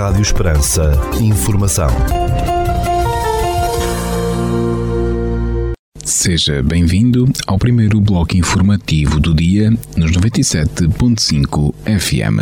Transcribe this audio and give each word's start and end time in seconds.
Rádio 0.00 0.22
Esperança. 0.22 0.92
Informação. 1.20 1.90
Seja 6.02 6.62
bem-vindo 6.62 7.30
ao 7.46 7.58
primeiro 7.58 8.00
bloco 8.00 8.34
informativo 8.34 9.20
do 9.20 9.34
dia 9.34 9.70
nos 9.98 10.12
97.5 10.12 11.74
FM. 11.84 12.40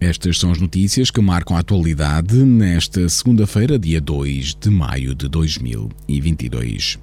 Estas 0.00 0.38
são 0.38 0.52
as 0.52 0.60
notícias 0.60 1.10
que 1.10 1.20
marcam 1.20 1.56
a 1.56 1.60
atualidade 1.60 2.36
nesta 2.36 3.08
segunda-feira, 3.08 3.76
dia 3.76 4.00
2 4.00 4.54
de 4.54 4.70
maio 4.70 5.16
de 5.16 5.28
2022. 5.28 7.00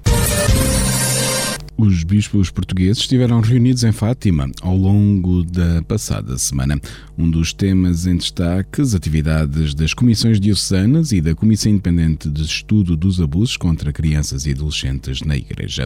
Os 1.76 2.04
bispos 2.04 2.50
portugueses 2.50 2.98
estiveram 2.98 3.40
reunidos 3.40 3.82
em 3.82 3.90
Fátima 3.90 4.48
ao 4.62 4.76
longo 4.76 5.42
da 5.42 5.82
passada 5.82 6.38
semana. 6.38 6.80
Um 7.18 7.28
dos 7.28 7.52
temas 7.52 8.06
em 8.06 8.16
destaque, 8.16 8.80
as 8.80 8.94
atividades 8.94 9.74
das 9.74 9.92
comissões 9.92 10.38
diocesanas 10.38 11.10
e 11.10 11.20
da 11.20 11.34
Comissão 11.34 11.72
Independente 11.72 12.30
de 12.30 12.42
Estudo 12.42 12.96
dos 12.96 13.20
Abusos 13.20 13.56
contra 13.56 13.92
Crianças 13.92 14.46
e 14.46 14.52
Adolescentes 14.52 15.22
na 15.22 15.36
Igreja. 15.36 15.84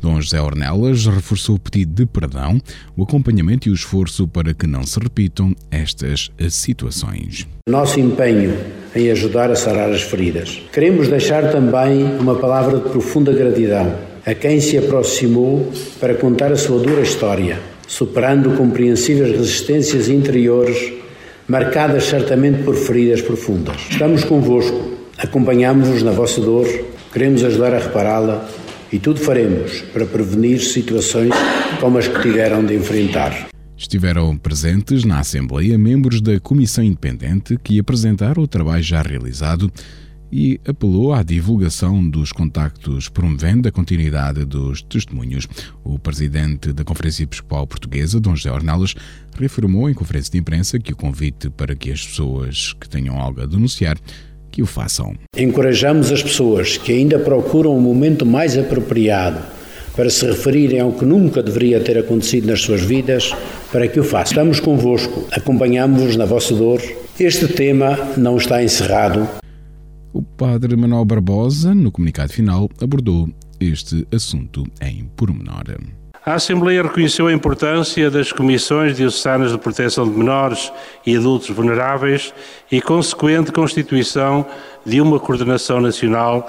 Dom 0.00 0.20
José 0.20 0.42
Ornelas 0.42 1.06
reforçou 1.06 1.54
o 1.54 1.60
pedido 1.60 1.92
de 1.94 2.06
perdão, 2.06 2.60
o 2.96 3.04
acompanhamento 3.04 3.68
e 3.68 3.70
o 3.70 3.74
esforço 3.74 4.26
para 4.26 4.52
que 4.52 4.66
não 4.66 4.82
se 4.82 4.98
repitam 4.98 5.54
estas 5.70 6.32
situações. 6.48 7.46
Nosso 7.68 8.00
empenho 8.00 8.58
em 8.96 9.08
ajudar 9.12 9.48
a 9.48 9.54
sarar 9.54 9.92
as 9.92 10.02
feridas. 10.02 10.60
Queremos 10.72 11.06
deixar 11.06 11.52
também 11.52 12.18
uma 12.18 12.34
palavra 12.34 12.80
de 12.80 12.88
profunda 12.88 13.32
gratidão 13.32 14.09
a 14.24 14.34
quem 14.34 14.60
se 14.60 14.76
aproximou 14.76 15.72
para 15.98 16.14
contar 16.14 16.52
a 16.52 16.56
sua 16.56 16.78
dura 16.78 17.00
história, 17.00 17.58
superando 17.86 18.56
compreensíveis 18.56 19.36
resistências 19.36 20.08
interiores, 20.08 20.92
marcadas 21.48 22.04
certamente 22.04 22.62
por 22.62 22.76
feridas 22.76 23.22
profundas. 23.22 23.76
Estamos 23.90 24.24
convosco, 24.24 24.92
acompanhamos-vos 25.18 26.02
na 26.02 26.12
vossa 26.12 26.40
dor, 26.40 26.66
queremos 27.12 27.42
ajudar 27.42 27.74
a 27.74 27.78
repará-la 27.78 28.48
e 28.92 28.98
tudo 28.98 29.20
faremos 29.20 29.80
para 29.92 30.04
prevenir 30.04 30.60
situações 30.60 31.30
como 31.80 31.98
as 31.98 32.08
que 32.08 32.20
tiveram 32.20 32.64
de 32.64 32.74
enfrentar. 32.74 33.48
Estiveram 33.76 34.36
presentes 34.36 35.04
na 35.04 35.20
Assembleia 35.20 35.78
membros 35.78 36.20
da 36.20 36.38
Comissão 36.38 36.84
Independente 36.84 37.56
que 37.62 37.78
apresentaram 37.78 38.42
o 38.42 38.46
trabalho 38.46 38.82
já 38.82 39.00
realizado 39.00 39.72
e 40.32 40.60
apelou 40.66 41.12
à 41.12 41.22
divulgação 41.22 42.08
dos 42.08 42.32
contactos, 42.32 43.08
promovendo 43.08 43.68
a 43.68 43.72
continuidade 43.72 44.44
dos 44.44 44.82
testemunhos. 44.82 45.48
O 45.84 45.98
presidente 45.98 46.72
da 46.72 46.84
Conferência 46.84 47.24
Episcopal 47.24 47.66
Portuguesa, 47.66 48.20
Dom 48.20 48.36
José 48.36 48.50
Ornelas, 48.50 48.94
reafirmou 49.38 49.88
em 49.90 49.94
conferência 49.94 50.32
de 50.32 50.38
imprensa 50.38 50.78
que 50.78 50.92
o 50.92 50.96
convite 50.96 51.50
para 51.50 51.74
que 51.74 51.90
as 51.90 52.06
pessoas 52.06 52.72
que 52.74 52.88
tenham 52.88 53.20
algo 53.20 53.42
a 53.42 53.46
denunciar 53.46 53.96
que 54.50 54.62
o 54.62 54.66
façam. 54.66 55.14
Encorajamos 55.36 56.10
as 56.10 56.22
pessoas 56.22 56.76
que 56.76 56.92
ainda 56.92 57.18
procuram 57.18 57.76
um 57.76 57.80
momento 57.80 58.26
mais 58.26 58.58
apropriado 58.58 59.40
para 59.94 60.08
se 60.08 60.24
referirem 60.26 60.80
ao 60.80 60.92
que 60.92 61.04
nunca 61.04 61.42
deveria 61.42 61.80
ter 61.80 61.98
acontecido 61.98 62.46
nas 62.46 62.62
suas 62.62 62.80
vidas, 62.80 63.34
para 63.70 63.86
que 63.88 64.00
o 64.00 64.04
façam. 64.04 64.32
Estamos 64.32 64.60
convosco, 64.60 65.26
acompanhamos-vos 65.30 66.16
na 66.16 66.24
vossa 66.24 66.54
dor. 66.54 66.80
Este 67.18 67.46
tema 67.48 67.98
não 68.16 68.36
está 68.36 68.62
encerrado, 68.62 69.28
o 70.12 70.22
padre 70.22 70.76
Manuel 70.76 71.04
Barbosa, 71.04 71.74
no 71.74 71.92
comunicado 71.92 72.32
final, 72.32 72.68
abordou 72.80 73.28
este 73.60 74.06
assunto 74.12 74.64
em 74.80 75.04
pormenor. 75.16 75.64
A 76.24 76.34
Assembleia 76.34 76.82
reconheceu 76.82 77.28
a 77.28 77.32
importância 77.32 78.10
das 78.10 78.30
comissões 78.30 78.96
diocesanas 78.96 79.52
de 79.52 79.58
proteção 79.58 80.04
de 80.04 80.16
menores 80.16 80.70
e 81.06 81.16
adultos 81.16 81.48
vulneráveis 81.48 82.34
e 82.70 82.80
consequente 82.80 83.50
constituição 83.50 84.44
de 84.84 85.00
uma 85.00 85.18
coordenação 85.18 85.80
nacional 85.80 86.46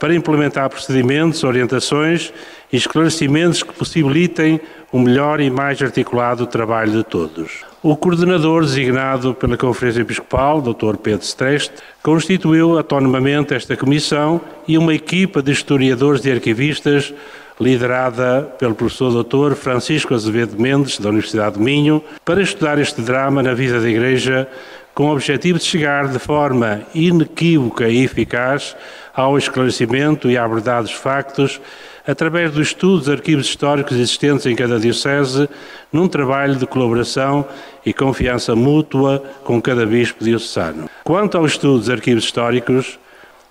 para 0.00 0.14
implementar 0.14 0.70
procedimentos, 0.70 1.44
orientações 1.44 2.32
e 2.72 2.76
esclarecimentos 2.76 3.62
que 3.62 3.74
possibilitem 3.74 4.58
um 4.90 5.02
melhor 5.02 5.40
e 5.40 5.50
mais 5.50 5.80
articulado 5.80 6.46
trabalho 6.46 6.90
de 6.90 7.04
todos. 7.04 7.64
O 7.82 7.94
coordenador 7.94 8.62
designado 8.62 9.34
pela 9.34 9.56
Conferência 9.56 10.00
Episcopal, 10.00 10.60
Dr. 10.62 10.96
Pedro 10.96 11.24
Streste, 11.24 11.74
constituiu 12.02 12.78
autonomamente 12.78 13.54
esta 13.54 13.76
comissão 13.76 14.40
e 14.66 14.78
uma 14.78 14.94
equipa 14.94 15.42
de 15.42 15.52
historiadores 15.52 16.24
e 16.24 16.32
arquivistas 16.32 17.12
liderada 17.60 18.54
pelo 18.58 18.74
professor 18.74 19.22
Dr. 19.22 19.54
Francisco 19.54 20.14
Azevedo 20.14 20.58
Mendes, 20.58 20.98
da 20.98 21.10
Universidade 21.10 21.56
de 21.56 21.62
Minho, 21.62 22.02
para 22.24 22.40
estudar 22.40 22.78
este 22.78 23.02
drama 23.02 23.42
na 23.42 23.52
vida 23.52 23.78
da 23.78 23.88
Igreja 23.88 24.48
com 24.94 25.08
o 25.08 25.12
objetivo 25.12 25.58
de 25.58 25.64
chegar 25.64 26.08
de 26.08 26.18
forma 26.18 26.82
inequívoca 26.94 27.88
e 27.88 28.04
eficaz 28.04 28.76
ao 29.14 29.38
esclarecimento 29.38 30.30
e 30.30 30.36
à 30.36 30.46
verdade 30.46 30.84
dos 30.84 30.92
factos 30.92 31.60
através 32.06 32.52
do 32.52 32.60
estudo 32.60 32.98
dos 32.98 33.08
arquivos 33.08 33.46
históricos 33.46 33.96
existentes 33.96 34.46
em 34.46 34.56
cada 34.56 34.80
diocese, 34.80 35.48
num 35.92 36.08
trabalho 36.08 36.56
de 36.56 36.66
colaboração 36.66 37.46
e 37.84 37.92
confiança 37.92 38.56
mútua 38.56 39.22
com 39.44 39.60
cada 39.60 39.86
bispo 39.86 40.24
diocesano. 40.24 40.88
Quanto 41.04 41.36
ao 41.36 41.46
estudo 41.46 41.78
dos 41.78 41.90
arquivos 41.90 42.24
históricos, 42.24 42.98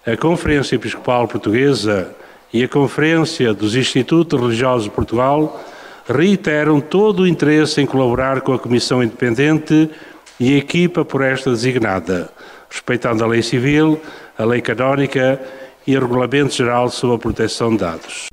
a 0.06 0.18
Conferência 0.18 0.76
Episcopal 0.76 1.28
Portuguesa 1.28 2.10
e 2.54 2.64
a 2.64 2.68
Conferência 2.68 3.54
dos 3.54 3.76
Institutos 3.76 4.40
Religiosos 4.40 4.86
de 4.86 4.90
Portugal 4.90 5.64
reiteram 6.08 6.82
todo 6.82 7.22
o 7.22 7.28
interesse 7.28 7.80
em 7.80 7.86
colaborar 7.86 8.42
com 8.42 8.52
a 8.54 8.60
Comissão 8.60 9.04
Independente 9.04 9.90
e 10.40 10.58
equipa 10.58 11.04
por 11.04 11.22
esta 11.22 11.52
designada, 11.52 12.30
respeitando 12.70 13.24
a 13.24 13.28
lei 13.28 13.42
civil, 13.42 14.00
a 14.38 14.46
lei 14.46 14.62
canónica 14.62 15.40
e 15.86 15.98
o 15.98 16.00
Regulamento 16.00 16.54
Geral 16.54 16.90
sobre 16.90 17.16
a 17.18 17.20
Proteção 17.20 17.72
de 17.72 17.80
Dados. 17.80 18.28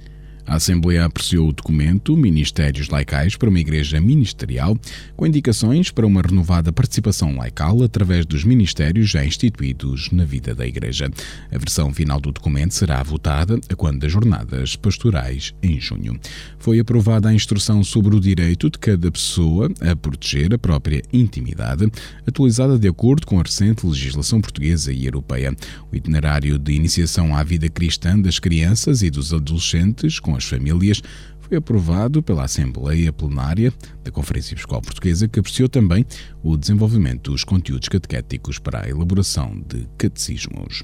A 0.46 0.54
Assembleia 0.56 1.04
apreciou 1.04 1.48
o 1.48 1.52
documento 1.52 2.16
Ministérios 2.16 2.88
Laicais 2.88 3.34
para 3.34 3.48
uma 3.48 3.58
Igreja 3.58 4.00
Ministerial, 4.00 4.78
com 5.16 5.26
indicações 5.26 5.90
para 5.90 6.06
uma 6.06 6.22
renovada 6.22 6.72
participação 6.72 7.36
laical 7.36 7.82
através 7.82 8.24
dos 8.24 8.44
ministérios 8.44 9.10
já 9.10 9.24
instituídos 9.24 10.08
na 10.12 10.24
vida 10.24 10.54
da 10.54 10.64
Igreja. 10.64 11.10
A 11.50 11.58
versão 11.58 11.92
final 11.92 12.20
do 12.20 12.30
documento 12.30 12.74
será 12.74 13.02
votada 13.02 13.58
quando 13.76 13.98
das 13.98 14.12
jornadas 14.12 14.76
pastorais 14.76 15.52
em 15.60 15.80
junho. 15.80 16.18
Foi 16.60 16.78
aprovada 16.78 17.28
a 17.28 17.34
instrução 17.34 17.82
sobre 17.82 18.14
o 18.14 18.20
direito 18.20 18.70
de 18.70 18.78
cada 18.78 19.10
pessoa 19.10 19.68
a 19.80 19.96
proteger 19.96 20.54
a 20.54 20.58
própria 20.58 21.02
intimidade, 21.12 21.90
atualizada 22.26 22.78
de 22.78 22.86
acordo 22.86 23.26
com 23.26 23.40
a 23.40 23.42
recente 23.42 23.84
legislação 23.84 24.40
portuguesa 24.40 24.92
e 24.92 25.06
europeia. 25.06 25.54
O 25.90 25.96
itinerário 25.96 26.56
de 26.56 26.72
iniciação 26.72 27.34
à 27.34 27.42
vida 27.42 27.68
cristã 27.68 28.18
das 28.18 28.38
crianças 28.38 29.02
e 29.02 29.10
dos 29.10 29.34
adolescentes 29.34 30.20
com 30.20 30.35
as 30.36 30.44
famílias 30.44 31.02
foi 31.40 31.58
aprovado 31.58 32.22
pela 32.22 32.44
Assembleia 32.44 33.12
Plenária 33.12 33.72
da 34.02 34.10
Conferência 34.10 34.54
Episcopal 34.54 34.82
Portuguesa, 34.82 35.28
que 35.28 35.38
apreciou 35.38 35.68
também 35.68 36.04
o 36.42 36.56
desenvolvimento 36.56 37.30
dos 37.30 37.44
conteúdos 37.44 37.88
catequéticos 37.88 38.58
para 38.58 38.84
a 38.84 38.88
elaboração 38.88 39.62
de 39.68 39.86
catecismos. 39.96 40.82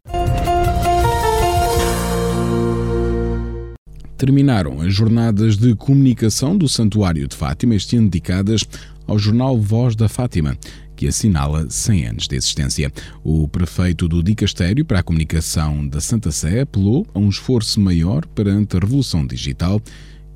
Terminaram 4.16 4.80
as 4.80 4.94
jornadas 4.94 5.56
de 5.56 5.74
comunicação 5.74 6.56
do 6.56 6.68
Santuário 6.68 7.26
de 7.26 7.34
Fátima, 7.34 7.74
este 7.74 7.96
ano 7.96 8.08
dedicadas 8.08 8.64
ao 9.04 9.18
jornal 9.18 9.58
Voz 9.58 9.96
da 9.96 10.08
Fátima, 10.08 10.56
que 11.02 11.08
assinala 11.08 11.66
100 11.68 12.06
anos 12.06 12.28
de 12.28 12.36
existência. 12.36 12.92
O 13.24 13.48
prefeito 13.48 14.06
do 14.06 14.22
Dicastério 14.22 14.84
para 14.84 15.00
a 15.00 15.02
Comunicação 15.02 15.84
da 15.84 16.00
Santa 16.00 16.30
Sé 16.30 16.60
apelou 16.60 17.04
a 17.12 17.18
um 17.18 17.28
esforço 17.28 17.80
maior 17.80 18.24
perante 18.24 18.76
a 18.76 18.78
revolução 18.78 19.26
digital 19.26 19.82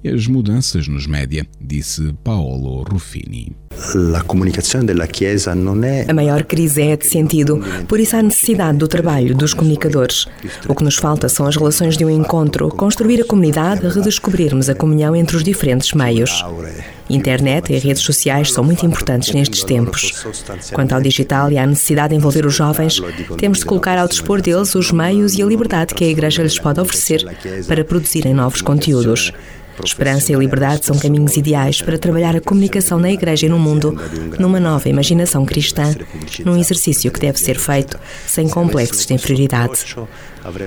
as 0.09 0.27
mudanças 0.27 0.89
nos 0.89 1.07
média, 1.07 1.47
disse 1.61 2.15
Paolo 2.25 2.83
Ruffini. 2.83 3.57
A 6.09 6.15
maior 6.15 6.43
crise 6.45 6.83
é 6.83 6.97
de 6.97 7.07
sentido, 7.07 7.63
por 7.87 8.01
isso 8.01 8.17
há 8.17 8.23
necessidade 8.23 8.79
do 8.79 8.89
trabalho 8.89 9.35
dos 9.35 9.53
comunicadores. 9.53 10.27
O 10.67 10.75
que 10.75 10.83
nos 10.83 10.97
falta 10.97 11.29
são 11.29 11.47
as 11.47 11.57
relações 11.57 11.97
de 11.97 12.05
um 12.05 12.11
encontro, 12.11 12.69
construir 12.71 13.21
a 13.21 13.25
comunidade, 13.25 13.87
redescobrirmos 13.87 14.71
a 14.71 14.75
comunhão 14.75 15.15
entre 15.15 15.37
os 15.37 15.45
diferentes 15.45 15.93
meios. 15.93 16.43
Internet 17.09 17.73
e 17.73 17.79
redes 17.79 18.03
sociais 18.03 18.53
são 18.53 18.65
muito 18.65 18.85
importantes 18.85 19.33
nestes 19.33 19.63
tempos. 19.63 20.27
Quanto 20.73 20.93
ao 20.93 21.01
digital 21.01 21.53
e 21.53 21.59
à 21.59 21.67
necessidade 21.67 22.11
de 22.11 22.17
envolver 22.17 22.45
os 22.45 22.55
jovens, 22.55 23.01
temos 23.39 23.59
de 23.59 23.65
colocar 23.67 23.99
ao 23.99 24.09
dispor 24.09 24.41
deles 24.41 24.75
os 24.75 24.91
meios 24.91 25.35
e 25.35 25.43
a 25.43 25.47
liberdade 25.47 25.95
que 25.95 26.05
a 26.05 26.09
Igreja 26.09 26.43
lhes 26.43 26.59
pode 26.59 26.81
oferecer 26.81 27.25
para 27.69 27.85
produzirem 27.85 28.35
novos 28.35 28.63
conteúdos. 28.63 29.33
Esperança 29.85 30.33
e 30.33 30.37
liberdade 30.37 30.85
são 30.85 30.99
caminhos 30.99 31.37
ideais 31.37 31.83
para 31.83 31.99
trabalhar 31.99 32.35
a 32.37 32.41
comunicação 32.41 32.99
na 32.99 33.11
Igreja 33.11 33.47
e 33.47 33.49
no 33.49 33.59
mundo, 33.59 33.99
numa 34.39 34.59
nova 34.59 34.89
imaginação 34.89 35.45
cristã, 35.45 35.95
num 36.45 36.57
exercício 36.57 37.11
que 37.11 37.21
deve 37.21 37.39
ser 37.39 37.59
feito 37.59 37.99
sem 38.27 38.49
complexos 38.49 39.07
de 39.07 39.15
inferioridade. 39.15 39.97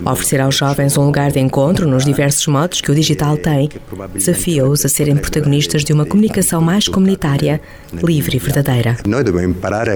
Oferecer 0.06 0.42
aos 0.42 0.56
jovens 0.56 0.98
um 0.98 1.06
lugar 1.06 1.32
de 1.32 1.40
encontro 1.40 1.88
nos 1.88 2.06
diversos 2.06 2.46
modos 2.48 2.82
que 2.82 2.92
o 2.92 2.96
digital 2.96 3.38
tem 3.38 3.70
desafia-os 4.14 4.86
a 4.86 4.90
serem 4.90 5.16
protagonistas 5.16 5.84
de 5.84 5.94
uma 5.94 6.06
comunicação 6.06 6.62
mais 6.62 6.88
comunitária, 6.88 7.62
livre 8.04 8.38
e 8.38 8.40
verdadeira. 8.40 8.98
Nós 9.08 9.24
devemos 9.24 9.58
parar 9.58 9.88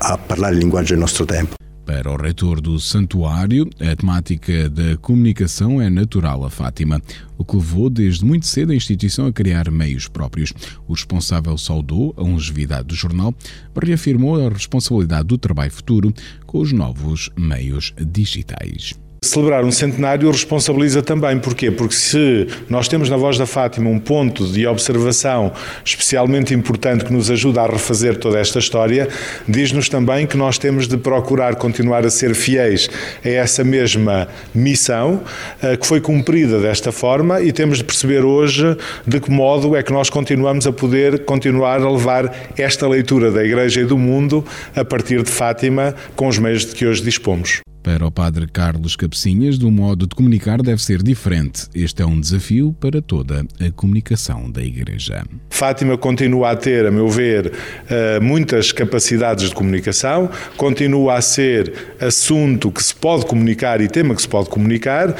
a 0.00 0.18
falar 0.18 0.48
a 0.48 0.50
linguagem 0.50 0.96
do 0.96 1.00
nosso 1.00 1.26
tempo. 1.26 1.61
Para 1.92 2.10
o 2.10 2.16
reitor 2.16 2.58
do 2.58 2.80
santuário, 2.80 3.68
a 3.78 3.94
temática 3.94 4.70
da 4.70 4.96
comunicação 4.96 5.78
é 5.78 5.90
natural 5.90 6.42
a 6.42 6.48
Fátima, 6.48 7.02
o 7.36 7.44
que 7.44 7.54
levou 7.54 7.90
desde 7.90 8.24
muito 8.24 8.46
cedo 8.46 8.72
a 8.72 8.74
instituição 8.74 9.26
a 9.26 9.32
criar 9.32 9.70
meios 9.70 10.08
próprios. 10.08 10.54
O 10.88 10.94
responsável 10.94 11.58
saudou 11.58 12.14
a 12.16 12.22
longevidade 12.22 12.88
do 12.88 12.94
jornal, 12.94 13.34
mas 13.74 13.86
reafirmou 13.86 14.40
a 14.40 14.48
responsabilidade 14.48 15.28
do 15.28 15.36
trabalho 15.36 15.70
futuro 15.70 16.14
com 16.46 16.60
os 16.60 16.72
novos 16.72 17.28
meios 17.36 17.92
digitais. 18.00 18.94
Celebrar 19.24 19.64
um 19.64 19.70
centenário 19.70 20.28
responsabiliza 20.32 21.00
também. 21.00 21.38
Porquê? 21.38 21.70
Porque 21.70 21.94
se 21.94 22.48
nós 22.68 22.88
temos 22.88 23.08
na 23.08 23.16
Voz 23.16 23.38
da 23.38 23.46
Fátima 23.46 23.88
um 23.88 24.00
ponto 24.00 24.44
de 24.48 24.66
observação 24.66 25.52
especialmente 25.84 26.52
importante 26.52 27.04
que 27.04 27.12
nos 27.12 27.30
ajuda 27.30 27.62
a 27.62 27.66
refazer 27.68 28.16
toda 28.16 28.40
esta 28.40 28.58
história, 28.58 29.08
diz-nos 29.46 29.88
também 29.88 30.26
que 30.26 30.36
nós 30.36 30.58
temos 30.58 30.88
de 30.88 30.96
procurar 30.96 31.54
continuar 31.54 32.04
a 32.04 32.10
ser 32.10 32.34
fiéis 32.34 32.90
a 33.24 33.28
essa 33.28 33.62
mesma 33.62 34.26
missão 34.52 35.22
eh, 35.62 35.76
que 35.76 35.86
foi 35.86 36.00
cumprida 36.00 36.58
desta 36.58 36.90
forma 36.90 37.40
e 37.40 37.52
temos 37.52 37.78
de 37.78 37.84
perceber 37.84 38.24
hoje 38.24 38.76
de 39.06 39.20
que 39.20 39.30
modo 39.30 39.76
é 39.76 39.84
que 39.84 39.92
nós 39.92 40.10
continuamos 40.10 40.66
a 40.66 40.72
poder 40.72 41.24
continuar 41.24 41.80
a 41.80 41.88
levar 41.88 42.50
esta 42.58 42.88
leitura 42.88 43.30
da 43.30 43.44
Igreja 43.44 43.82
e 43.82 43.84
do 43.84 43.96
mundo 43.96 44.44
a 44.74 44.84
partir 44.84 45.22
de 45.22 45.30
Fátima 45.30 45.94
com 46.16 46.26
os 46.26 46.40
meios 46.40 46.66
de 46.66 46.74
que 46.74 46.84
hoje 46.84 47.02
dispomos. 47.02 47.61
Para 47.82 48.06
o 48.06 48.12
padre 48.12 48.46
Carlos 48.46 48.94
Cabecinhas, 48.94 49.58
o 49.58 49.68
modo 49.68 50.06
de 50.06 50.14
comunicar 50.14 50.62
deve 50.62 50.80
ser 50.80 51.02
diferente. 51.02 51.64
Este 51.74 52.02
é 52.02 52.06
um 52.06 52.20
desafio 52.20 52.72
para 52.78 53.02
toda 53.02 53.44
a 53.60 53.70
comunicação 53.72 54.48
da 54.48 54.62
Igreja. 54.62 55.24
Fátima 55.50 55.98
continua 55.98 56.52
a 56.52 56.56
ter, 56.56 56.86
a 56.86 56.92
meu 56.92 57.08
ver, 57.08 57.52
eh, 57.90 58.20
muitas 58.20 58.70
capacidades 58.70 59.48
de 59.48 59.54
comunicação, 59.54 60.30
continua 60.56 61.14
a 61.14 61.20
ser 61.20 61.72
assunto 62.00 62.70
que 62.70 62.82
se 62.82 62.94
pode 62.94 63.26
comunicar 63.26 63.80
e 63.80 63.88
tema 63.88 64.14
que 64.14 64.22
se 64.22 64.28
pode 64.28 64.48
comunicar. 64.48 65.16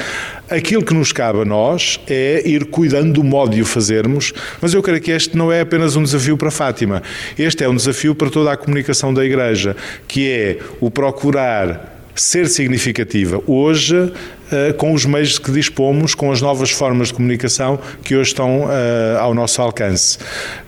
Aquilo 0.49 0.85
que 0.85 0.93
nos 0.93 1.11
cabe 1.11 1.41
a 1.41 1.45
nós 1.45 1.99
é 2.07 2.47
ir 2.47 2.65
cuidando 2.65 3.13
do 3.13 3.23
modo 3.25 3.55
de 3.55 3.61
o 3.61 3.65
fazermos, 3.65 4.31
mas 4.61 4.73
eu 4.73 4.81
creio 4.81 5.01
que 5.01 5.11
este 5.11 5.35
não 5.35 5.51
é 5.51 5.61
apenas 5.61 5.97
um 5.97 6.03
desafio 6.03 6.37
para 6.37 6.49
Fátima, 6.49 7.03
este 7.37 7.63
é 7.63 7.69
um 7.69 7.75
desafio 7.75 8.15
para 8.15 8.29
toda 8.29 8.53
a 8.53 8.57
comunicação 8.57 9.13
da 9.13 9.25
Igreja, 9.25 9.75
que 10.07 10.29
é 10.29 10.59
o 10.79 10.89
procurar 10.89 11.92
ser 12.15 12.47
significativa 12.47 13.41
hoje 13.47 14.11
eh, 14.51 14.73
com 14.73 14.93
os 14.93 15.05
meios 15.05 15.39
que 15.39 15.51
dispomos, 15.51 16.13
com 16.13 16.31
as 16.31 16.41
novas 16.41 16.69
formas 16.69 17.07
de 17.07 17.15
comunicação 17.15 17.79
que 18.03 18.15
hoje 18.15 18.29
estão 18.29 18.67
eh, 18.69 19.17
ao 19.19 19.33
nosso 19.33 19.61
alcance. 19.61 20.19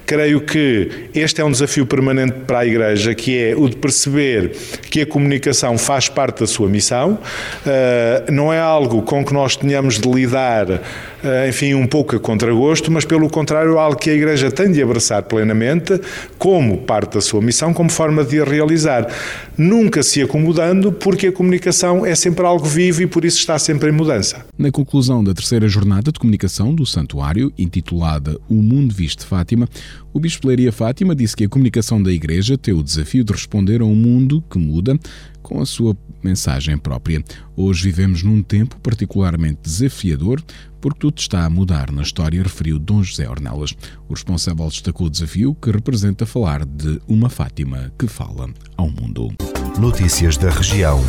Creio 0.05 0.41
que 0.41 1.09
este 1.13 1.41
é 1.41 1.45
um 1.45 1.51
desafio 1.51 1.85
permanente 1.85 2.33
para 2.45 2.59
a 2.59 2.65
Igreja, 2.65 3.15
que 3.15 3.37
é 3.37 3.55
o 3.55 3.67
de 3.67 3.75
perceber 3.75 4.55
que 4.89 5.01
a 5.01 5.05
comunicação 5.05 5.77
faz 5.77 6.07
parte 6.09 6.41
da 6.41 6.47
sua 6.47 6.69
missão, 6.69 7.17
eh, 7.65 8.25
não 8.29 8.53
é 8.53 8.59
algo 8.59 9.01
com 9.01 9.25
que 9.25 9.33
nós 9.33 9.55
tenhamos 9.55 9.99
de 9.99 10.09
lidar, 10.09 10.81
enfim, 11.47 11.73
um 11.73 11.87
pouco 11.87 12.15
a 12.15 12.19
contragosto, 12.19 12.91
mas 12.91 13.03
pelo 13.03 13.27
contrário, 13.29 13.75
é 13.75 13.79
algo 13.79 13.97
que 13.97 14.09
a 14.09 14.13
Igreja 14.13 14.51
tem 14.51 14.71
de 14.71 14.81
abraçar 14.81 15.23
plenamente 15.23 15.99
como 16.37 16.77
parte 16.77 17.15
da 17.15 17.21
sua 17.21 17.41
missão, 17.41 17.73
como 17.73 17.89
forma 17.89 18.23
de 18.23 18.41
a 18.41 18.43
realizar. 18.45 19.07
Nunca 19.57 20.03
se 20.03 20.21
acomodando, 20.21 20.91
porque 20.91 21.27
a 21.27 21.31
comunicação 21.31 22.05
é 22.05 22.13
sempre 22.13 22.45
algo 22.45 22.65
vivo 22.65 23.01
e 23.01 23.07
por 23.07 23.25
isso 23.25 23.39
está 23.39 23.57
sempre 23.57 23.89
em 23.89 23.91
mudança. 23.91 24.45
Na 24.57 24.71
conclusão 24.71 25.23
da 25.23 25.33
terceira 25.33 25.67
jornada 25.67 26.11
de 26.11 26.19
comunicação 26.19 26.75
do 26.75 26.85
Santuário, 26.85 27.51
intitulada 27.57 28.37
O 28.49 28.55
Mundo 28.55 28.93
Visto 28.93 29.21
de 29.21 29.25
Fátima, 29.25 29.67
o 30.13 30.19
Bispo 30.19 30.47
Leiria 30.47 30.71
Fátima 30.71 31.15
disse 31.15 31.35
que 31.35 31.45
a 31.45 31.49
comunicação 31.49 32.01
da 32.01 32.11
Igreja 32.11 32.57
tem 32.57 32.73
o 32.73 32.83
desafio 32.83 33.23
de 33.23 33.31
responder 33.33 33.81
a 33.81 33.85
um 33.85 33.95
mundo 33.95 34.43
que 34.49 34.57
muda 34.57 34.97
com 35.41 35.61
a 35.61 35.65
sua 35.65 35.95
mensagem 36.23 36.77
própria. 36.77 37.23
Hoje 37.55 37.83
vivemos 37.83 38.23
num 38.23 38.41
tempo 38.41 38.79
particularmente 38.81 39.59
desafiador 39.63 40.41
porque 40.81 40.99
tudo 40.99 41.17
está 41.17 41.45
a 41.45 41.49
mudar 41.49 41.91
na 41.91 42.03
história, 42.03 42.43
referiu 42.43 42.77
Dom 42.77 43.01
José 43.01 43.27
Ornelas. 43.27 43.75
O 44.07 44.13
responsável 44.13 44.67
destacou 44.67 45.07
o 45.07 45.09
desafio 45.09 45.55
que 45.55 45.71
representa 45.71 46.27
falar 46.27 46.63
de 46.63 47.01
uma 47.07 47.29
Fátima 47.29 47.91
que 47.97 48.07
fala 48.07 48.49
ao 48.77 48.89
mundo. 48.89 49.33
Notícias 49.79 50.37
da 50.37 50.51
região. 50.51 51.01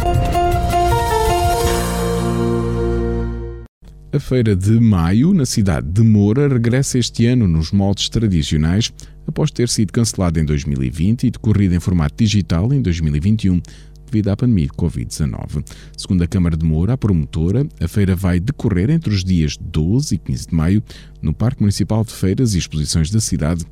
A 4.17 4.19
feira 4.19 4.57
de 4.57 4.81
maio, 4.81 5.35
na 5.35 5.45
cidade 5.45 5.87
de 5.89 6.01
Moura, 6.01 6.49
regressa 6.49 6.99
este 6.99 7.27
ano 7.27 7.47
nos 7.47 7.71
moldes 7.71 8.09
tradicionais, 8.09 8.91
após 9.27 9.51
ter 9.51 9.69
sido 9.69 9.93
cancelada 9.93 10.41
em 10.41 10.45
2020 10.47 11.25
e 11.25 11.31
decorrida 11.31 11.77
em 11.77 11.81
formato 11.81 12.15
digital 12.17 12.73
em 12.73 12.81
2021, 12.81 13.61
devido 14.07 14.29
à 14.29 14.37
pandemia 14.37 14.69
de 14.69 14.73
Covid-19. 14.73 15.63
Segundo 15.99 16.23
a 16.23 16.27
Câmara 16.27 16.57
de 16.57 16.65
Moura, 16.65 16.95
a 16.95 16.97
promotora, 16.97 17.69
a 17.79 17.87
feira 17.87 18.17
vai 18.17 18.41
decorrer 18.41 18.89
entre 18.89 19.13
os 19.13 19.23
dias 19.23 19.59
12 19.61 20.15
e 20.15 20.19
15 20.19 20.49
de 20.49 20.55
maio 20.55 20.83
no 21.21 21.35
Parque 21.35 21.61
Municipal 21.61 22.03
de 22.03 22.15
Feiras 22.15 22.55
e 22.55 22.59
Exposições 22.59 23.11
da 23.11 23.21
cidade 23.21 23.67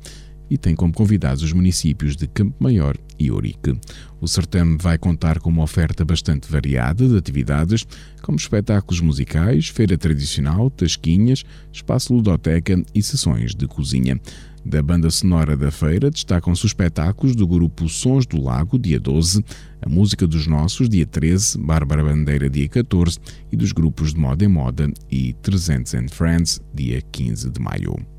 e 0.49 0.57
tem 0.57 0.75
como 0.75 0.93
convidados 0.93 1.43
os 1.43 1.53
municípios 1.53 2.15
de 2.15 2.27
Campo 2.27 2.55
Maior 2.59 2.97
e 3.19 3.31
Ourique. 3.31 3.77
O 4.19 4.27
certame 4.27 4.77
vai 4.79 4.97
contar 4.97 5.39
com 5.39 5.49
uma 5.49 5.63
oferta 5.63 6.03
bastante 6.03 6.51
variada 6.51 7.07
de 7.07 7.17
atividades, 7.17 7.85
como 8.21 8.37
espetáculos 8.37 9.01
musicais, 9.01 9.67
feira 9.67 9.97
tradicional, 9.97 10.69
tasquinhas, 10.69 11.43
espaço 11.71 12.13
ludoteca 12.13 12.81
e 12.93 13.01
sessões 13.01 13.55
de 13.55 13.67
cozinha. 13.67 14.19
Da 14.65 14.81
banda 14.81 15.11
sonora 15.11 15.55
da 15.55 15.69
feira 15.69 16.09
destacam-se 16.09 16.61
os 16.61 16.71
espetáculos 16.71 17.35
do 17.35 17.45
grupo 17.45 17.87
Sons 17.87 18.25
do 18.25 18.41
Lago, 18.41 18.79
dia 18.79 18.99
12, 18.99 19.45
a 19.79 19.87
Música 19.87 20.25
dos 20.25 20.47
Nossos, 20.47 20.89
dia 20.89 21.05
13, 21.05 21.59
Bárbara 21.59 22.03
Bandeira, 22.03 22.49
dia 22.49 22.67
14 22.67 23.19
e 23.51 23.55
dos 23.55 23.71
grupos 23.71 24.15
de 24.15 24.19
Moda 24.19 24.43
em 24.43 24.47
Moda 24.47 24.91
e 25.11 25.33
300 25.33 25.93
and 25.93 26.07
Friends, 26.09 26.59
dia 26.73 26.99
15 27.11 27.51
de 27.51 27.61
maio. 27.61 28.14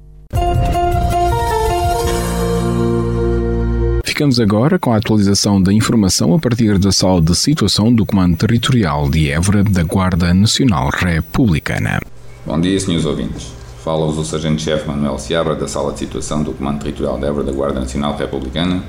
Ficamos 4.16 4.40
agora 4.40 4.78
com 4.78 4.94
a 4.94 4.96
atualização 4.96 5.62
da 5.62 5.70
informação 5.70 6.34
a 6.34 6.38
partir 6.38 6.78
da 6.78 6.90
sala 6.90 7.20
de 7.20 7.36
situação 7.36 7.92
do 7.92 8.06
Comando 8.06 8.34
Territorial 8.34 9.10
de 9.10 9.30
Évora 9.30 9.62
da 9.62 9.82
Guarda 9.82 10.32
Nacional 10.32 10.88
Republicana. 10.88 12.00
Bom 12.46 12.58
dia, 12.58 12.80
senhores 12.80 13.04
ouvintes. 13.04 13.52
Fala-vos 13.84 14.16
o 14.16 14.24
Sargento-Chefe 14.24 14.88
Manuel 14.88 15.18
Seabra 15.18 15.54
da 15.54 15.68
Sala 15.68 15.92
de 15.92 15.98
Situação 15.98 16.42
do 16.42 16.52
Comando 16.52 16.78
Territorial 16.78 17.18
de 17.18 17.26
Évora 17.26 17.44
da 17.44 17.52
Guarda 17.52 17.80
Nacional 17.80 18.16
Republicana 18.16 18.82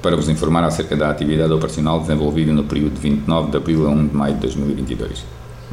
para 0.00 0.16
vos 0.16 0.26
informar 0.26 0.64
acerca 0.64 0.96
da 0.96 1.10
atividade 1.10 1.52
operacional 1.52 2.00
desenvolvida 2.00 2.50
no 2.54 2.64
período 2.64 2.94
de 2.94 3.00
29 3.02 3.50
de 3.50 3.56
abril 3.58 3.86
a 3.86 3.90
1 3.90 4.06
de 4.06 4.16
maio 4.16 4.34
de 4.36 4.40
2022. 4.40 5.22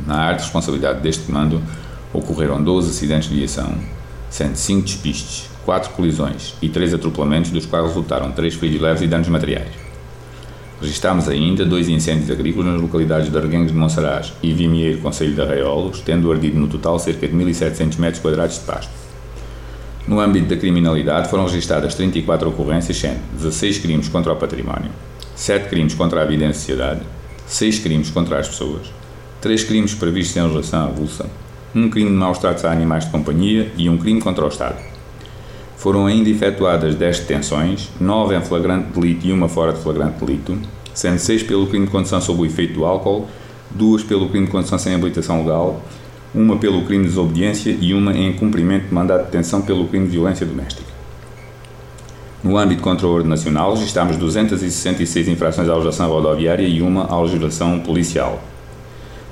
Na 0.06 0.16
área 0.16 0.36
de 0.40 0.44
responsabilidade 0.44 1.00
deste 1.00 1.24
comando 1.24 1.64
ocorreram 2.12 2.62
12 2.62 2.90
acidentes 2.90 3.30
de 3.30 3.36
viação, 3.38 3.76
sendo 4.30 4.58
5 4.58 4.82
despistes, 4.82 5.53
4 5.66 5.92
colisões 5.92 6.56
e 6.62 6.70
3 6.70 6.96
atropelamentos, 6.96 7.52
dos 7.52 7.66
quais 7.66 7.88
resultaram 7.88 8.32
3 8.32 8.56
feridos 8.56 8.82
leves 8.82 9.02
e 9.02 9.08
danos 9.08 9.28
materiais. 9.28 9.70
Registámos 10.82 11.30
ainda 11.30 11.66
dois 11.66 11.88
incêndios 11.88 12.30
agrícolas 12.30 12.74
nas 12.74 12.82
localidades 12.82 13.32
de 13.32 13.38
Arguengos 13.38 13.72
de 13.72 13.78
Monsaraz 13.78 14.34
e 14.44 14.52
Vimieiro, 14.52 15.00
Conselho 15.00 15.34
de 15.34 15.42
Arraiolos, 15.42 16.02
tendo 16.02 16.30
ardido 16.30 16.60
no 16.60 16.68
total 16.68 17.00
cerca 17.00 17.26
de 17.26 17.34
1.700 17.34 17.98
metros 18.00 18.22
quadrados 18.22 18.56
de 18.56 18.66
pasto. 18.66 18.92
No 20.06 20.20
âmbito 20.20 20.48
da 20.48 20.58
criminalidade 20.58 21.30
foram 21.30 21.46
registadas 21.46 21.96
34 21.96 22.50
ocorrências, 22.50 22.98
sendo 22.98 23.22
16 23.38 23.78
crimes 23.78 24.10
contra 24.10 24.34
o 24.34 24.36
património, 24.36 24.92
7 25.36 25.70
crimes 25.70 25.94
contra 25.94 26.22
a 26.22 26.26
vida 26.26 26.44
em 26.44 26.52
sociedade, 26.52 27.00
6 27.48 27.80
crimes 27.80 28.10
contra 28.10 28.40
as 28.40 28.50
pessoas, 28.50 28.92
3 29.40 29.64
crimes 29.64 29.94
previstos 29.94 30.36
em 30.36 30.42
legislação 30.42 30.88
avulsa, 30.88 31.26
um 31.74 31.90
crime 31.90 32.10
de 32.10 32.16
maus 32.18 32.40
tratos 32.40 32.66
a 32.66 32.72
animais 32.72 33.06
de 33.06 33.12
companhia 33.12 33.72
e 33.78 33.90
um 33.90 33.98
crime 33.98 34.20
contra 34.20 34.44
o 34.44 34.50
Estado. 34.50 34.93
Foram 35.84 36.06
ainda 36.06 36.30
efetuadas 36.30 36.96
10 36.96 37.20
detenções, 37.20 37.90
9 38.00 38.38
em 38.38 38.42
flagrante 38.42 38.98
delito 38.98 39.28
e 39.28 39.34
uma 39.34 39.50
fora 39.50 39.74
de 39.74 39.82
flagrante 39.82 40.24
delito, 40.24 40.58
sendo 40.94 41.20
6 41.20 41.44
pelo 41.44 41.68
crime 41.68 41.88
de 41.88 41.92
condução 41.92 42.22
sob 42.22 42.42
o 42.42 42.46
efeito 42.46 42.76
do 42.76 42.86
álcool, 42.86 43.28
2 43.72 44.04
pelo 44.04 44.30
crime 44.30 44.46
de 44.46 44.52
condução 44.54 44.80
sem 44.80 44.96
habilitação 44.96 45.42
legal, 45.42 45.82
uma 46.34 46.56
pelo 46.56 46.84
crime 46.86 47.04
de 47.04 47.10
desobediência 47.10 47.78
e 47.82 47.94
uma 47.94 48.18
em 48.18 48.32
cumprimento 48.32 48.88
de 48.88 48.94
mandado 48.94 49.26
de 49.26 49.26
detenção 49.26 49.62
pelo 49.62 49.86
crime 49.90 50.06
de 50.06 50.14
violência 50.14 50.46
doméstica. 50.46 50.90
No 52.42 52.58
âmbito 52.58 52.88
a 52.88 53.06
ordem 53.06 53.30
nacional, 53.30 53.74
registramos 53.74 54.16
266 54.16 55.28
infrações 55.28 55.68
à 55.68 55.74
legislação 55.74 56.10
rodoviária 56.10 56.66
e 56.66 56.82
uma 56.82 57.08
à 57.08 57.20
legislação 57.20 57.82
policial. 57.82 58.42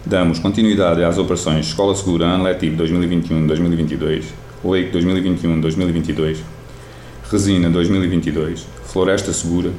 Damos 0.05 0.38
continuidade 0.38 1.01
às 1.01 1.17
operações 1.17 1.67
Escola 1.67 1.96
Segura 1.96 2.25
Ano 2.25 2.43
Letivo 2.43 2.84
2021-2022, 2.84 4.25
Oeico 4.63 4.96
2021-2022, 4.98 6.38
Resina 7.32 7.70
2022, 7.70 8.68
Floresta 8.86 9.34
Segura, 9.34 9.72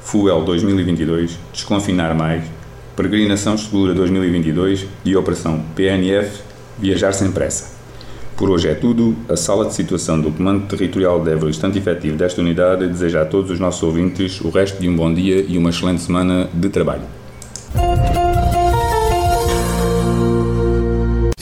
Fuel 0.00 0.42
2022, 0.44 1.38
Desconfinar 1.52 2.14
Mais, 2.14 2.44
Peregrinação 2.96 3.58
Segura 3.58 3.92
2022 3.92 4.86
e 5.04 5.14
Operação 5.14 5.62
PNF 5.76 6.40
Viajar 6.78 7.12
Sem 7.12 7.30
Pressa. 7.30 7.78
Por 8.34 8.48
hoje 8.48 8.68
é 8.68 8.74
tudo. 8.74 9.14
A 9.28 9.36
sala 9.36 9.66
de 9.66 9.74
situação 9.74 10.18
do 10.18 10.30
Comando 10.30 10.66
Territorial 10.66 11.22
de 11.22 11.30
Évora, 11.30 11.50
estante 11.50 11.76
efetivo 11.76 12.16
desta 12.16 12.40
unidade, 12.40 12.86
deseja 12.86 13.20
a 13.20 13.26
todos 13.26 13.50
os 13.50 13.60
nossos 13.60 13.82
ouvintes 13.82 14.40
o 14.40 14.48
resto 14.48 14.80
de 14.80 14.88
um 14.88 14.96
bom 14.96 15.12
dia 15.12 15.44
e 15.46 15.58
uma 15.58 15.68
excelente 15.68 16.00
semana 16.00 16.48
de 16.54 16.70
trabalho. 16.70 17.19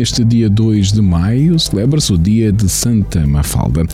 Neste 0.00 0.24
dia 0.24 0.48
2 0.48 0.92
de 0.92 1.02
maio 1.02 1.58
celebra-se 1.58 2.10
o 2.10 2.16
dia 2.16 2.50
de 2.50 2.66
Santa 2.70 3.26
Mafalda. 3.26 3.84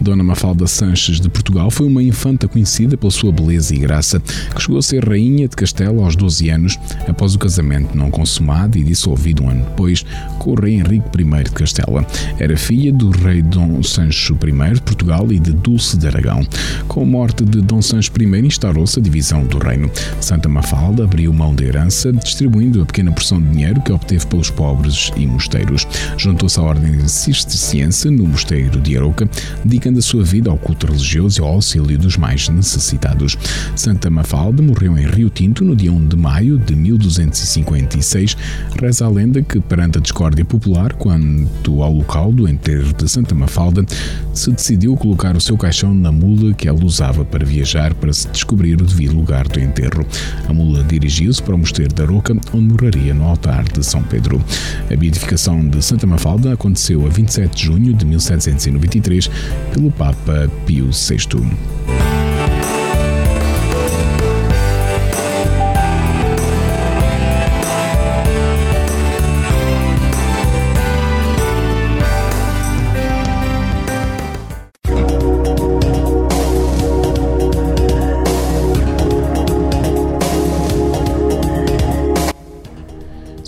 Dona 0.00 0.24
Mafalda 0.24 0.66
Sanches 0.66 1.20
de 1.20 1.28
Portugal 1.28 1.70
foi 1.70 1.86
uma 1.86 2.02
infanta 2.02 2.48
conhecida 2.48 2.96
pela 2.96 3.12
sua 3.12 3.30
beleza 3.30 3.72
e 3.72 3.78
graça, 3.78 4.18
que 4.18 4.60
chegou 4.60 4.78
a 4.78 4.82
ser 4.82 5.08
rainha 5.08 5.46
de 5.46 5.54
Castelo 5.54 6.02
aos 6.02 6.16
12 6.16 6.50
anos, 6.50 6.76
após 7.06 7.36
o 7.36 7.38
casamento 7.38 7.96
não 7.96 8.10
consumado 8.10 8.76
e 8.76 8.82
dissolvido 8.82 9.44
um 9.44 9.50
ano 9.50 9.62
depois 9.62 10.04
com 10.40 10.50
o 10.50 10.60
rei 10.60 10.74
Henrique 10.74 11.06
I 11.16 11.44
de 11.44 11.50
Castela. 11.52 12.04
Era 12.40 12.56
filha 12.56 12.92
do 12.92 13.10
rei 13.10 13.40
Dom 13.40 13.84
Sancho 13.84 14.36
I 14.42 14.74
de 14.74 14.82
Portugal 14.82 15.30
e 15.30 15.38
de 15.38 15.52
Dulce 15.52 15.96
de 15.96 16.08
Aragão. 16.08 16.44
Com 16.88 17.02
a 17.02 17.06
morte 17.06 17.44
de 17.44 17.60
Dom 17.60 17.80
Sancho 17.80 18.10
I 18.20 18.46
instaurou-se 18.46 18.98
a 18.98 19.02
divisão 19.02 19.44
do 19.44 19.58
reino. 19.58 19.88
Santa 20.20 20.48
Mafalda 20.48 21.04
abriu 21.04 21.32
mão 21.32 21.54
da 21.54 21.62
herança, 21.62 22.12
distribuindo 22.12 22.82
a 22.82 22.86
pequena 22.86 23.12
porção 23.12 23.40
de 23.40 23.48
dinheiro 23.48 23.80
que 23.80 23.92
obteve 23.92 24.26
pelos 24.26 24.50
pobres 24.50 25.12
e 25.16 25.24
mosteiros 25.24 25.51
mosteiros. 25.52 25.86
Juntou-se 26.16 26.58
à 26.58 26.62
ordem 26.62 27.06
cisterciense 27.06 28.08
no 28.08 28.26
mosteiro 28.26 28.80
de 28.80 28.96
Aroca, 28.96 29.28
dedicando 29.64 29.98
a 29.98 30.02
sua 30.02 30.24
vida 30.24 30.50
ao 30.50 30.56
culto 30.56 30.86
religioso 30.86 31.40
e 31.40 31.44
ao 31.44 31.52
auxílio 31.52 31.98
dos 31.98 32.16
mais 32.16 32.48
necessitados. 32.48 33.36
Santa 33.76 34.08
Mafalda 34.08 34.62
morreu 34.62 34.98
em 34.98 35.06
Rio 35.06 35.28
Tinto 35.28 35.64
no 35.64 35.76
dia 35.76 35.92
1 35.92 36.08
de 36.08 36.16
maio 36.16 36.58
de 36.58 36.74
1256. 36.74 38.36
Reza 38.80 39.04
a 39.04 39.08
lenda 39.08 39.42
que, 39.42 39.60
perante 39.60 39.98
a 39.98 40.00
discórdia 40.00 40.44
popular 40.44 40.94
quanto 40.94 41.82
ao 41.82 41.92
local 41.92 42.32
do 42.32 42.48
enterro 42.48 42.92
de 42.92 43.08
Santa 43.08 43.34
Mafalda, 43.34 43.84
se 44.32 44.50
decidiu 44.50 44.96
colocar 44.96 45.36
o 45.36 45.40
seu 45.40 45.56
caixão 45.58 45.92
na 45.92 46.10
mula 46.10 46.54
que 46.54 46.68
ela 46.68 46.82
usava 46.82 47.24
para 47.24 47.44
viajar 47.44 47.94
para 47.94 48.12
se 48.12 48.28
descobrir 48.28 48.80
o 48.80 48.84
devido 48.84 49.14
lugar 49.14 49.46
do 49.48 49.60
enterro. 49.60 50.06
A 50.48 50.52
mula 50.52 50.82
dirigiu-se 50.84 51.42
para 51.42 51.54
o 51.54 51.58
mosteiro 51.58 51.92
de 51.92 52.02
Aroca, 52.02 52.34
onde 52.52 52.72
morreria 52.72 53.12
no 53.12 53.24
altar 53.24 53.64
de 53.64 53.84
São 53.84 54.02
Pedro. 54.02 54.42
A 54.90 54.96
beatificação 54.96 55.41
beatificação 55.42 55.68
de 55.68 55.82
Santa 55.82 56.06
Mafalda 56.06 56.52
aconteceu 56.52 57.04
a 57.04 57.08
27 57.08 57.56
de 57.56 57.64
junho 57.64 57.92
de 57.92 58.06
1793 58.06 59.28
pelo 59.72 59.90
Papa 59.90 60.48
Pio 60.64 60.86
VI. 60.86 62.21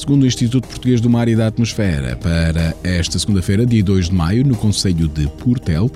Segundo 0.04 0.24
o 0.24 0.26
Instituto 0.26 0.68
Português 0.68 1.00
do 1.00 1.08
Mar 1.08 1.28
e 1.28 1.34
da 1.34 1.46
Atmosfera, 1.46 2.14
para 2.16 2.74
esta 2.84 3.18
segunda-feira, 3.18 3.64
dia 3.64 3.82
2 3.82 4.10
de 4.10 4.14
maio, 4.14 4.44
no 4.44 4.54
Conselho 4.54 5.08
de 5.08 5.26
Portel, 5.28 5.90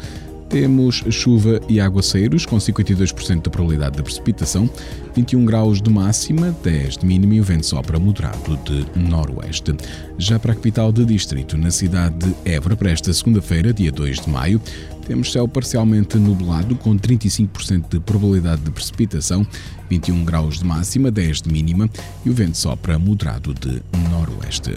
temos 0.49 1.05
chuva 1.11 1.61
e 1.69 1.81
aguaceiros 1.81 2.47
com 2.47 2.57
52% 2.57 3.43
de 3.43 3.51
probabilidade 3.51 3.97
de 3.97 4.03
precipitação, 4.03 4.69
21 5.15 5.45
graus 5.45 5.83
de 5.83 5.91
máxima, 5.91 6.57
10 6.63 6.99
de 6.99 7.07
mínima 7.07 7.35
e 7.35 7.41
o 7.41 7.45
vento 7.45 7.67
sopra 7.67 7.99
moderado 7.99 8.59
de 8.65 8.87
noroeste. 8.99 9.75
Já 10.17 10.39
para 10.39 10.53
a 10.53 10.55
capital 10.55 10.91
de 10.91 11.05
distrito, 11.05 11.57
na 11.57 11.71
cidade 11.71 12.17
de 12.19 12.35
Évora, 12.51 12.77
para 12.77 12.91
esta 12.91 13.13
segunda-feira, 13.13 13.73
dia 13.73 13.93
2 13.93 14.21
de 14.21 14.31
maio, 14.31 14.61
temos 15.07 15.33
céu 15.33 15.49
parcialmente 15.49 16.19
nublado 16.19 16.77
com 16.77 16.97
35% 16.97 17.89
de 17.89 18.01
probabilidade 18.01 18.63
de 18.63 18.71
precipitação, 18.71 19.47
21 19.89 20.25
graus 20.25 20.59
de 20.59 20.65
máxima, 20.65 21.11
10 21.11 21.43
de 21.43 21.53
mínima 21.53 21.89
e 22.25 22.31
o 22.31 22.35
vento 22.35 22.57
sopra 22.59 22.99
moderado 22.99 23.55
de 23.55 23.83
noroeste. 24.11 24.77